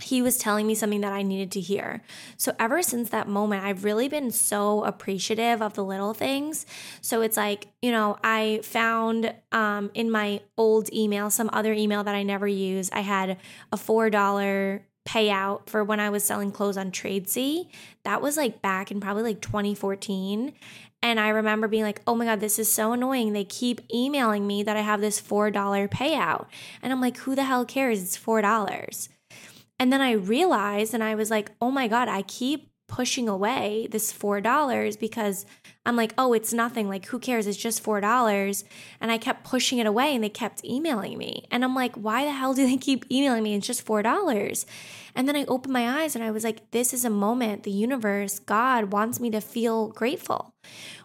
he 0.00 0.22
was 0.22 0.38
telling 0.38 0.66
me 0.66 0.74
something 0.74 1.02
that 1.02 1.12
I 1.12 1.22
needed 1.22 1.52
to 1.52 1.60
hear. 1.60 2.02
So, 2.36 2.54
ever 2.58 2.82
since 2.82 3.10
that 3.10 3.28
moment, 3.28 3.64
I've 3.64 3.84
really 3.84 4.08
been 4.08 4.32
so 4.32 4.82
appreciative 4.84 5.62
of 5.62 5.74
the 5.74 5.84
little 5.84 6.14
things. 6.14 6.66
So, 7.00 7.22
it's 7.22 7.36
like, 7.36 7.68
you 7.80 7.92
know, 7.92 8.18
I 8.24 8.60
found 8.64 9.32
um, 9.52 9.90
in 9.94 10.10
my 10.10 10.40
old 10.58 10.92
email, 10.92 11.30
some 11.30 11.48
other 11.52 11.72
email 11.72 12.02
that 12.02 12.14
I 12.14 12.24
never 12.24 12.48
use, 12.48 12.90
I 12.92 13.00
had 13.00 13.38
a 13.70 13.76
$4 13.76 14.80
payout 15.06 15.68
for 15.68 15.84
when 15.84 16.00
I 16.00 16.10
was 16.10 16.24
selling 16.24 16.50
clothes 16.50 16.76
on 16.76 16.90
Tradesy. 16.90 17.68
That 18.04 18.22
was 18.22 18.36
like 18.36 18.62
back 18.62 18.90
in 18.90 19.00
probably 19.00 19.22
like 19.22 19.40
2014. 19.40 20.52
And 21.04 21.20
I 21.20 21.28
remember 21.28 21.68
being 21.68 21.82
like, 21.82 22.00
oh 22.06 22.14
my 22.14 22.24
God, 22.24 22.40
this 22.40 22.58
is 22.58 22.72
so 22.72 22.94
annoying. 22.94 23.34
They 23.34 23.44
keep 23.44 23.82
emailing 23.92 24.46
me 24.46 24.62
that 24.62 24.74
I 24.74 24.80
have 24.80 25.02
this 25.02 25.20
$4 25.20 25.52
payout. 25.90 26.46
And 26.80 26.94
I'm 26.94 27.00
like, 27.02 27.18
who 27.18 27.34
the 27.34 27.44
hell 27.44 27.66
cares? 27.66 28.02
It's 28.02 28.18
$4. 28.18 29.08
And 29.78 29.92
then 29.92 30.00
I 30.00 30.12
realized, 30.12 30.94
and 30.94 31.04
I 31.04 31.14
was 31.14 31.30
like, 31.30 31.50
oh 31.60 31.70
my 31.70 31.88
God, 31.88 32.08
I 32.08 32.22
keep 32.22 32.70
pushing 32.88 33.28
away 33.28 33.86
this 33.90 34.14
$4 34.14 34.98
because 34.98 35.44
I'm 35.84 35.94
like, 35.96 36.14
oh, 36.16 36.32
it's 36.32 36.54
nothing. 36.54 36.88
Like, 36.88 37.04
who 37.04 37.18
cares? 37.18 37.46
It's 37.46 37.58
just 37.58 37.84
$4. 37.84 38.64
And 39.02 39.12
I 39.12 39.18
kept 39.18 39.44
pushing 39.44 39.80
it 39.80 39.86
away 39.86 40.14
and 40.14 40.24
they 40.24 40.30
kept 40.30 40.64
emailing 40.64 41.18
me. 41.18 41.44
And 41.50 41.64
I'm 41.64 41.74
like, 41.74 41.96
why 41.96 42.24
the 42.24 42.32
hell 42.32 42.54
do 42.54 42.66
they 42.66 42.78
keep 42.78 43.04
emailing 43.12 43.42
me? 43.42 43.54
It's 43.54 43.66
just 43.66 43.86
$4. 43.86 44.64
And 45.14 45.28
then 45.28 45.36
I 45.36 45.44
opened 45.44 45.72
my 45.72 46.02
eyes 46.02 46.14
and 46.14 46.24
I 46.24 46.30
was 46.30 46.44
like, 46.44 46.70
this 46.70 46.92
is 46.92 47.04
a 47.04 47.10
moment 47.10 47.62
the 47.62 47.70
universe, 47.70 48.38
God 48.38 48.92
wants 48.92 49.20
me 49.20 49.30
to 49.30 49.40
feel 49.40 49.88
grateful, 49.88 50.54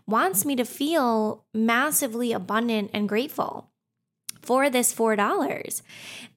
wants 0.07 0.45
me 0.45 0.55
to 0.55 0.65
feel 0.65 1.45
massively 1.53 2.31
abundant 2.33 2.91
and 2.93 3.07
grateful 3.07 3.69
for 4.41 4.69
this 4.69 4.93
$4. 4.93 5.81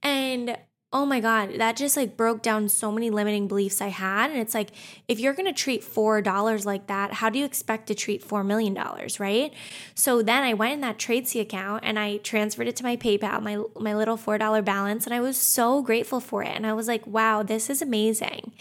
And 0.03 0.59
oh 0.95 1.07
my 1.07 1.21
God, 1.21 1.55
that 1.57 1.75
just 1.77 1.97
like 1.97 2.17
broke 2.17 2.43
down 2.43 2.69
so 2.69 2.93
many 2.93 3.09
limiting 3.09 3.49
beliefs 3.49 3.81
I 3.81 3.89
had. 3.89 4.31
And 4.31 4.39
it's 4.39 4.53
like, 4.53 4.71
if 5.09 5.19
you're 5.19 5.33
going 5.33 5.47
to 5.47 5.53
treat 5.53 5.83
$4 5.83 6.67
like 6.67 6.87
that, 6.89 7.15
how 7.15 7.31
do 7.31 7.39
you 7.39 7.47
expect 7.47 7.87
to 7.87 7.95
treat 7.95 8.27
$4 8.27 8.45
million, 8.45 8.75
right? 9.19 9.55
So 9.95 10.23
then 10.23 10.43
I 10.43 10.53
went 10.53 10.75
in 10.75 10.81
that 10.83 10.99
Tradesy 10.99 11.41
account 11.41 11.85
and 11.85 11.99
I 11.99 12.19
transferred 12.19 12.69
it 12.69 12.77
to 12.77 12.83
my 12.83 12.97
PayPal, 12.97 13.41
my, 13.43 13.63
my 13.81 13.95
little 13.95 14.19
$4 14.19 14.65
balance. 14.65 15.07
And 15.07 15.15
I 15.15 15.21
was 15.21 15.39
so 15.39 15.81
grateful 15.81 16.21
for 16.21 16.43
it. 16.43 16.55
And 16.55 16.67
I 16.67 16.75
was 16.75 16.89
like, 16.89 17.07
wow, 17.07 17.43
this 17.43 17.71
is 17.71 17.81
amazing. 17.81 18.53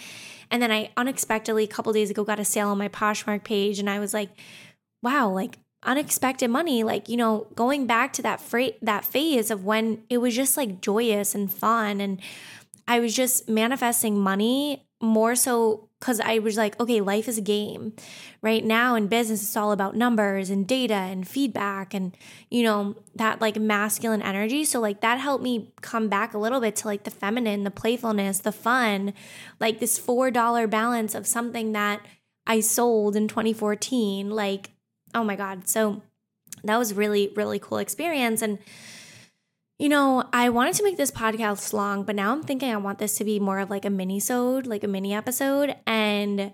And 0.50 0.62
then 0.62 0.72
I 0.72 0.92
unexpectedly, 0.96 1.66
a 1.66 1.68
couple 1.68 1.92
days 1.92 2.10
ago, 2.10 2.24
got 2.24 2.40
a 2.40 2.46
sale 2.46 2.70
on 2.70 2.78
my 2.78 2.90
Poshmark 2.90 3.44
page. 3.44 3.78
And 3.80 3.90
I 3.90 4.00
was 4.00 4.14
like, 4.14 4.30
wow, 5.02 5.30
like 5.30 5.58
unexpected 5.84 6.50
money 6.50 6.84
like 6.84 7.10
you 7.10 7.18
know 7.18 7.48
going 7.56 7.88
back 7.88 8.14
to 8.14 8.22
that 8.22 8.40
freight 8.40 8.78
that 8.84 9.04
phase 9.04 9.50
of 9.50 9.66
when 9.66 10.04
it 10.10 10.20
was 10.20 10.36
just 10.36 10.58
like 10.58 10.82
joyous 10.82 11.34
and 11.34 11.52
fun 11.52 12.00
and 12.00 12.22
i 12.88 13.00
was 13.00 13.16
just 13.16 13.50
manifesting 13.50 14.20
money 14.20 14.86
more 15.02 15.36
so 15.36 15.90
because 16.00 16.20
i 16.20 16.38
was 16.38 16.56
like 16.56 16.80
okay 16.80 17.02
life 17.02 17.28
is 17.28 17.38
a 17.38 17.42
game 17.42 17.94
right 18.42 18.66
now 18.66 18.96
in 18.96 19.08
business. 19.08 19.42
It's 19.42 19.56
all 19.56 19.72
about 19.72 19.96
numbers 19.96 20.50
and 20.50 20.68
data 20.68 20.94
and 20.94 21.28
feedback 21.28 21.94
and 21.94 22.16
you 22.50 22.64
know 22.64 22.96
that 23.16 23.40
like 23.40 23.58
masculine 23.58 24.22
energy. 24.22 24.66
So 24.66 24.80
like 24.80 25.02
that 25.02 25.20
helped 25.20 25.44
me 25.44 25.72
come 25.82 26.10
back 26.10 26.34
a 26.34 26.38
little 26.38 26.60
bit 26.60 26.76
to 26.78 26.88
like 26.88 27.04
the 27.04 27.12
feminine 27.12 27.64
the 27.64 27.72
playfulness 27.72 28.40
the 28.40 28.52
fun 28.52 29.14
like 29.60 29.80
this 29.80 29.98
four 29.98 30.32
dollar 30.32 30.68
balance 30.68 31.14
of 31.16 31.28
something 31.28 31.72
that 31.74 32.02
i 32.48 32.60
sold 32.60 33.16
in 33.16 33.28
2014 33.28 34.30
like 34.30 34.72
oh 35.14 35.24
my 35.24 35.36
God. 35.36 35.68
So 35.68 36.02
that 36.64 36.78
was 36.78 36.94
really, 36.94 37.32
really 37.36 37.60
cool 37.60 37.78
experience. 37.78 38.42
And, 38.42 38.60
you 39.80 39.90
know, 39.90 40.24
I 40.32 40.50
wanted 40.50 40.76
to 40.76 40.84
make 40.84 40.98
this 40.98 41.12
podcast 41.12 41.74
long, 41.74 42.04
but 42.04 42.16
now 42.16 42.32
I'm 42.32 42.44
thinking 42.44 42.72
I 42.72 42.78
want 42.78 43.00
this 43.00 43.18
to 43.18 43.24
be 43.24 43.40
more 43.40 43.60
of 43.60 43.70
like 43.70 43.86
a 43.86 43.90
mini-sode, 43.90 44.68
like 44.68 44.84
a 44.84 44.88
mini 44.88 45.14
episode. 45.14 45.76
And 45.88 46.52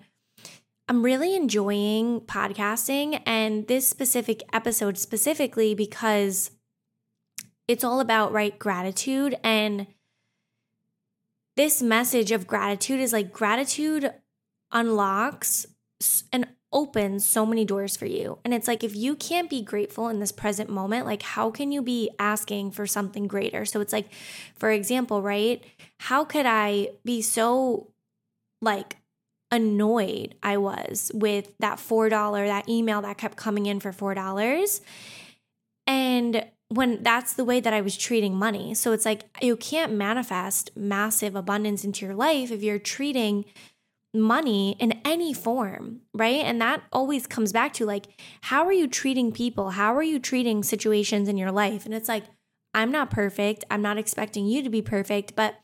I'm 0.87 1.03
really 1.03 1.35
enjoying 1.35 2.21
podcasting 2.21 3.21
and 3.25 3.67
this 3.67 3.87
specific 3.87 4.43
episode 4.53 4.97
specifically 4.97 5.75
because 5.75 6.51
it's 7.67 7.83
all 7.83 7.99
about 7.99 8.31
right 8.31 8.57
gratitude 8.57 9.37
and 9.43 9.87
this 11.57 11.81
message 11.81 12.31
of 12.31 12.47
gratitude 12.47 13.01
is 13.01 13.11
like 13.11 13.33
gratitude 13.33 14.13
unlocks 14.71 15.65
and 16.31 16.47
opens 16.73 17.25
so 17.25 17.45
many 17.45 17.63
doors 17.63 17.95
for 17.95 18.05
you. 18.05 18.39
And 18.43 18.53
it's 18.53 18.67
like, 18.67 18.83
if 18.83 18.95
you 18.95 19.15
can't 19.15 19.49
be 19.49 19.61
grateful 19.61 20.09
in 20.09 20.19
this 20.19 20.31
present 20.31 20.69
moment, 20.69 21.05
like, 21.05 21.21
how 21.21 21.49
can 21.49 21.71
you 21.71 21.81
be 21.81 22.09
asking 22.19 22.71
for 22.71 22.85
something 22.85 23.27
greater? 23.27 23.65
So 23.65 23.79
it's 23.79 23.93
like, 23.93 24.09
for 24.55 24.69
example, 24.69 25.21
right? 25.21 25.63
How 25.99 26.25
could 26.25 26.45
I 26.45 26.89
be 27.05 27.21
so 27.21 27.91
like 28.61 28.97
annoyed 29.49 30.35
I 30.43 30.57
was 30.57 31.11
with 31.13 31.53
that 31.59 31.77
$4, 31.77 32.09
that 32.47 32.67
email 32.67 33.01
that 33.01 33.17
kept 33.17 33.37
coming 33.37 33.65
in 33.65 33.79
for 33.79 33.91
$4? 33.91 34.81
And 35.85 36.45
when 36.69 37.01
that's 37.01 37.33
the 37.33 37.45
way 37.45 37.61
that 37.61 37.73
I 37.73 37.79
was 37.79 37.95
treating 37.95 38.35
money. 38.35 38.73
So 38.73 38.91
it's 38.91 39.05
like, 39.05 39.23
you 39.41 39.55
can't 39.55 39.93
manifest 39.93 40.71
massive 40.75 41.33
abundance 41.33 41.85
into 41.85 42.05
your 42.05 42.15
life 42.15 42.51
if 42.51 42.61
you're 42.61 42.77
treating 42.77 43.45
money 44.21 44.75
in 44.79 44.99
any 45.05 45.33
form, 45.33 46.01
right? 46.13 46.43
And 46.43 46.61
that 46.61 46.83
always 46.91 47.27
comes 47.27 47.51
back 47.51 47.73
to 47.73 47.85
like, 47.85 48.07
how 48.41 48.65
are 48.65 48.73
you 48.73 48.87
treating 48.87 49.31
people? 49.31 49.71
How 49.71 49.95
are 49.95 50.03
you 50.03 50.19
treating 50.19 50.63
situations 50.63 51.27
in 51.27 51.37
your 51.37 51.51
life? 51.51 51.85
And 51.85 51.93
it's 51.93 52.09
like, 52.09 52.23
I'm 52.73 52.91
not 52.91 53.09
perfect. 53.09 53.65
I'm 53.71 53.81
not 53.81 53.97
expecting 53.97 54.45
you 54.45 54.61
to 54.61 54.69
be 54.69 54.81
perfect, 54.81 55.35
but 55.35 55.55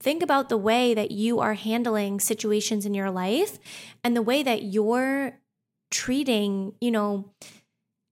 think 0.00 0.22
about 0.22 0.48
the 0.48 0.58
way 0.58 0.92
that 0.92 1.10
you 1.10 1.40
are 1.40 1.54
handling 1.54 2.20
situations 2.20 2.84
in 2.84 2.94
your 2.94 3.10
life 3.10 3.58
and 4.04 4.14
the 4.14 4.22
way 4.22 4.42
that 4.42 4.64
you're 4.64 5.38
treating, 5.90 6.74
you 6.80 6.90
know, 6.90 7.32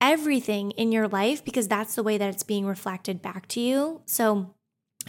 everything 0.00 0.70
in 0.72 0.92
your 0.92 1.08
life 1.08 1.44
because 1.44 1.68
that's 1.68 1.94
the 1.94 2.02
way 2.02 2.16
that 2.16 2.30
it's 2.30 2.42
being 2.42 2.66
reflected 2.66 3.20
back 3.20 3.46
to 3.48 3.60
you. 3.60 4.00
So, 4.06 4.54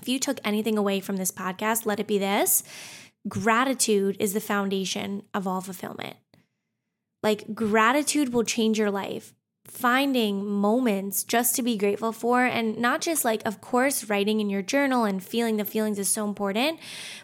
if 0.01 0.08
you 0.08 0.20
took 0.20 0.39
anything 0.44 0.77
away 0.77 1.00
from 1.00 1.17
this 1.17 1.32
podcast, 1.32 1.86
let 1.86 2.00
it 2.00 2.08
be 2.08 2.20
this 2.20 2.63
gratitude 3.28 4.18
is 4.20 4.34
the 4.34 4.40
foundation 4.40 5.24
of 5.34 5.48
all 5.48 5.62
fulfillment. 5.62 6.18
Like, 7.24 7.54
gratitude 7.54 8.34
will 8.34 8.44
change 8.44 8.80
your 8.80 8.92
life. 8.92 9.34
Finding 9.66 10.46
moments 10.46 11.26
just 11.26 11.56
to 11.56 11.62
be 11.62 11.78
grateful 11.78 12.14
for, 12.14 12.46
and 12.46 12.78
not 12.78 13.02
just 13.02 13.26
like, 13.26 13.42
of 13.46 13.60
course, 13.60 14.10
writing 14.10 14.40
in 14.40 14.50
your 14.50 14.62
journal 14.62 15.04
and 15.04 15.22
feeling 15.22 15.58
the 15.58 15.66
feelings 15.66 16.00
is 16.00 16.08
so 16.08 16.26
important, 16.26 16.80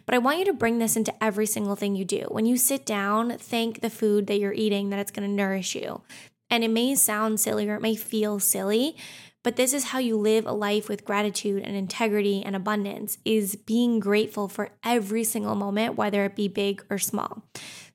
but 0.06 0.14
I 0.14 0.18
want 0.18 0.40
you 0.40 0.46
to 0.46 0.54
bring 0.54 0.78
this 0.78 0.98
into 0.98 1.14
every 1.24 1.46
single 1.46 1.78
thing 1.78 1.96
you 1.96 2.04
do. 2.04 2.26
When 2.30 2.46
you 2.46 2.58
sit 2.58 2.86
down, 2.86 3.38
thank 3.38 3.80
the 3.80 3.90
food 3.90 4.28
that 4.28 4.40
you're 4.40 4.52
eating, 4.54 4.90
that 4.90 5.00
it's 5.00 5.12
gonna 5.12 5.30
nourish 5.30 5.74
you 5.74 6.02
And 6.50 6.64
it 6.64 6.70
may 6.70 6.94
sound 6.96 7.40
silly 7.40 7.68
or 7.68 7.76
it 7.76 7.82
may 7.82 7.96
feel 7.96 8.40
silly, 8.40 8.96
but 9.44 9.58
this 9.58 9.74
is 9.74 9.86
how 9.86 10.00
you 10.00 10.18
live 10.18 10.46
a 10.46 10.54
life 10.54 10.88
with 10.88 11.06
gratitude 11.06 11.64
and 11.64 11.76
integrity 11.76 12.42
and 12.44 12.56
abundance 12.56 13.18
is 13.26 13.56
being 13.56 14.00
grateful 14.00 14.48
for 14.48 14.70
every 14.84 15.26
single 15.26 15.54
moment, 15.54 15.98
whether 15.98 16.24
it 16.24 16.36
be 16.36 16.48
big 16.48 16.84
or 16.90 16.98
small. 16.98 17.44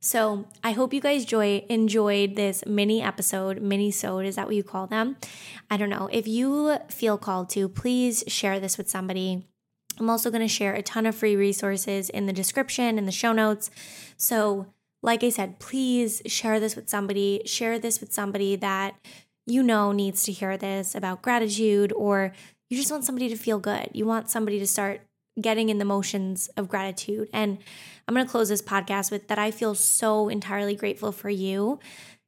So 0.00 0.46
I 0.62 0.72
hope 0.72 0.94
you 0.94 1.00
guys 1.00 1.24
joy, 1.24 1.64
enjoyed 1.68 2.36
this 2.36 2.64
mini 2.66 3.02
episode, 3.02 3.60
mini 3.60 3.90
sode, 3.90 4.26
is 4.26 4.36
that 4.36 4.46
what 4.46 4.54
you 4.54 4.62
call 4.62 4.86
them? 4.86 5.16
I 5.70 5.76
don't 5.76 5.90
know. 5.90 6.08
If 6.12 6.28
you 6.28 6.76
feel 6.88 7.18
called 7.18 7.50
to, 7.50 7.68
please 7.68 8.22
share 8.28 8.60
this 8.60 8.78
with 8.78 8.88
somebody. 8.88 9.46
I'm 9.98 10.10
also 10.10 10.30
going 10.30 10.42
to 10.42 10.48
share 10.48 10.74
a 10.74 10.82
ton 10.82 11.06
of 11.06 11.16
free 11.16 11.34
resources 11.34 12.08
in 12.10 12.26
the 12.26 12.32
description, 12.32 12.98
in 12.98 13.06
the 13.06 13.12
show 13.12 13.32
notes. 13.32 13.70
So, 14.16 14.66
like 15.02 15.24
I 15.24 15.30
said, 15.30 15.58
please 15.58 16.22
share 16.26 16.60
this 16.60 16.76
with 16.76 16.88
somebody, 16.88 17.42
share 17.46 17.78
this 17.78 18.00
with 18.00 18.12
somebody 18.12 18.56
that 18.56 18.96
you 19.48 19.62
know 19.62 19.92
needs 19.92 20.22
to 20.24 20.32
hear 20.32 20.56
this 20.56 20.94
about 20.94 21.22
gratitude, 21.22 21.92
or 21.92 22.32
you 22.70 22.76
just 22.76 22.90
want 22.90 23.04
somebody 23.04 23.28
to 23.28 23.36
feel 23.36 23.58
good. 23.58 23.88
You 23.92 24.06
want 24.06 24.30
somebody 24.30 24.58
to 24.58 24.66
start 24.66 25.00
getting 25.40 25.68
in 25.68 25.78
the 25.78 25.84
motions 25.84 26.48
of 26.56 26.68
gratitude. 26.68 27.28
And 27.32 27.58
I'm 28.06 28.14
going 28.14 28.26
to 28.26 28.30
close 28.30 28.48
this 28.48 28.62
podcast 28.62 29.10
with 29.10 29.28
that 29.28 29.38
I 29.38 29.50
feel 29.50 29.74
so 29.74 30.28
entirely 30.28 30.74
grateful 30.74 31.12
for 31.12 31.30
you 31.30 31.78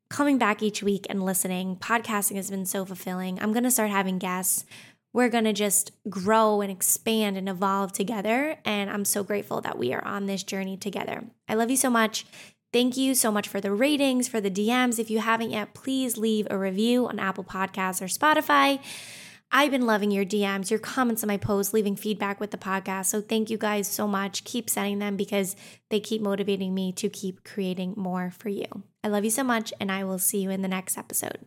coming 0.09 0.39
back 0.39 0.63
each 0.63 0.83
week 0.83 1.07
and 1.09 1.25
listening. 1.25 1.77
Podcasting 1.77 2.37
has 2.37 2.51
been 2.51 2.67
so 2.67 2.85
fulfilling. 2.85 3.41
I'm 3.41 3.53
going 3.53 3.65
to 3.65 3.71
start 3.71 3.91
having 3.91 4.19
guests. 4.19 4.65
We're 5.13 5.29
going 5.29 5.45
to 5.45 5.53
just 5.53 5.93
grow 6.09 6.61
and 6.61 6.71
expand 6.71 7.37
and 7.37 7.49
evolve 7.49 7.93
together. 7.93 8.59
And 8.65 8.91
I'm 8.91 9.05
so 9.05 9.25
grateful 9.25 9.61
that 9.63 9.79
we 9.79 9.93
are 9.93 10.05
on 10.05 10.27
this 10.27 10.43
journey 10.43 10.77
together. 10.77 11.25
I 11.49 11.55
love 11.55 11.71
you 11.71 11.77
so 11.77 11.91
much. 11.91 12.27
Thank 12.73 12.97
you 12.97 13.15
so 13.15 13.33
much 13.33 13.49
for 13.49 13.61
the 13.61 13.73
ratings, 13.73 14.29
for 14.29 14.41
the 14.41 14.51
DMs. 14.51 14.99
If 14.99 15.11
you 15.11 15.19
haven't 15.19 15.51
yet, 15.51 15.75
please 15.75 16.17
leave 16.17 16.47
a 16.51 16.59
review 16.59 17.09
on 17.09 17.19
Apple 17.19 17.45
Podcasts 17.45 18.01
or 18.01 18.07
Spotify. 18.07 18.81
I've 19.53 19.73
been 19.73 19.87
loving 19.87 20.13
your 20.13 20.25
DMs, 20.25 20.71
your 20.71 20.79
comments 20.79 21.25
on 21.25 21.27
my 21.27 21.37
posts, 21.37 21.73
leaving 21.73 21.97
feedback 21.97 22.39
with 22.39 22.53
the 22.53 22.57
podcast. 22.57 23.07
So 23.07 23.21
thank 23.21 23.51
you 23.51 23.59
guys 23.59 23.89
so 23.89 24.07
much. 24.07 24.45
Keep 24.45 24.71
sending 24.71 25.01
them 25.01 25.17
because 25.17 25.57
they 25.89 25.99
keep 25.99 26.23
motivating 26.23 26.73
me 26.73 26.93
to 26.93 27.09
keep 27.09 27.43
creating 27.43 27.95
more 27.97 28.31
for 28.31 28.49
you. 28.49 28.67
I 29.03 29.09
love 29.09 29.25
you 29.25 29.31
so 29.31 29.43
much, 29.43 29.73
and 29.81 29.91
I 29.91 30.05
will 30.05 30.21
see 30.21 30.41
you 30.41 30.51
in 30.51 30.63
the 30.63 30.69
next 30.69 30.97
episode. 30.97 31.47